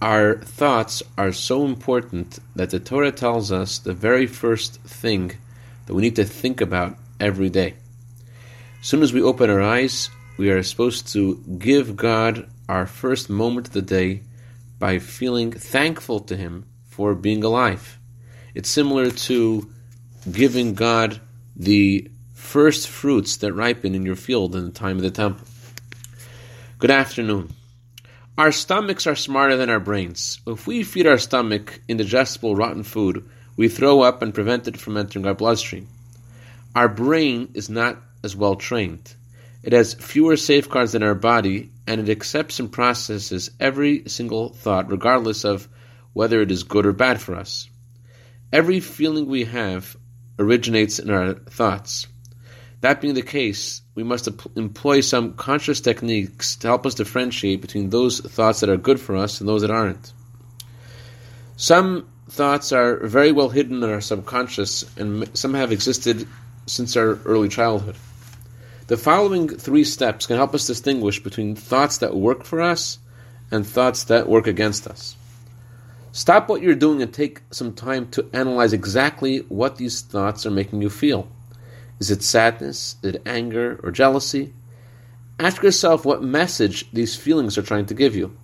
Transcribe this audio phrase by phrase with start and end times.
[0.00, 5.32] our thoughts are so important that the Torah tells us the very first thing
[5.86, 7.74] that we need to think about every day.
[8.80, 13.30] As soon as we open our eyes, we are supposed to give God our first
[13.30, 14.22] moment of the day
[14.78, 17.98] by feeling thankful to Him for being alive.
[18.54, 19.70] It's similar to
[20.30, 21.20] giving God
[21.56, 25.46] the first fruits that ripen in your field in the time of the temple.
[26.78, 27.54] Good afternoon.
[28.38, 30.40] Our stomachs are smarter than our brains.
[30.46, 33.26] If we feed our stomach indigestible, rotten food,
[33.56, 35.88] we throw up and prevent it from entering our bloodstream.
[36.74, 39.14] Our brain is not as well trained.
[39.62, 44.90] It has fewer safeguards than our body, and it accepts and processes every single thought,
[44.90, 45.66] regardless of
[46.12, 47.70] whether it is good or bad for us.
[48.52, 49.96] Every feeling we have
[50.38, 52.06] originates in our thoughts.
[52.82, 57.90] That being the case, we must employ some conscious techniques to help us differentiate between
[57.90, 60.12] those thoughts that are good for us and those that aren't.
[61.56, 66.28] Some thoughts are very well hidden in our subconscious, and some have existed
[66.66, 67.96] since our early childhood.
[68.88, 72.98] The following three steps can help us distinguish between thoughts that work for us
[73.50, 75.16] and thoughts that work against us.
[76.12, 80.50] Stop what you're doing and take some time to analyze exactly what these thoughts are
[80.50, 81.28] making you feel.
[81.98, 82.96] Is it sadness?
[83.02, 84.52] Is it anger or jealousy?
[85.38, 88.36] Ask yourself what message these feelings are trying to give you.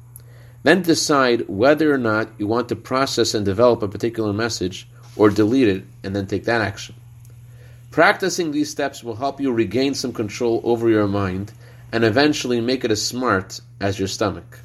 [0.62, 5.30] Then decide whether or not you want to process and develop a particular message or
[5.30, 6.94] delete it and then take that action.
[7.90, 11.52] Practicing these steps will help you regain some control over your mind
[11.92, 14.60] and eventually make it as smart as your stomach.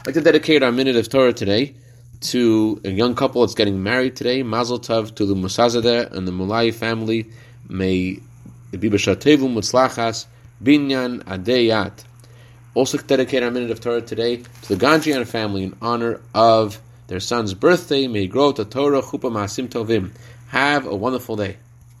[0.00, 1.74] I'd like to dedicate our minute of Torah today
[2.20, 4.42] to a young couple that's getting married today.
[4.42, 7.30] Mazel Tov to the Musazadeh and the Mulai family.
[7.68, 8.20] May
[8.70, 10.26] the Bibashatevu Mutzlachas
[10.62, 12.04] Binyan Adeyat.
[12.74, 17.20] Also dedicate our minute of Torah today to the Ganjian family in honor of their
[17.20, 18.08] son's birthday.
[18.08, 20.12] May grow to Torah Chupa Tovim.
[20.48, 21.58] Have a wonderful day.